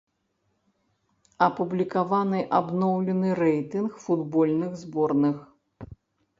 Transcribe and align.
Апублікаваны 1.47 2.39
абноўлены 2.61 3.37
рэйтынг 3.43 4.03
футбольных 4.09 4.71
зборных. 4.85 5.37